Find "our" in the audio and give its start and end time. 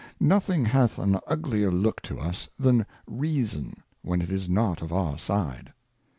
4.91-5.19